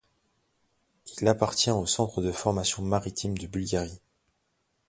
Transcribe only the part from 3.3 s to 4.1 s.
de Bulgarie.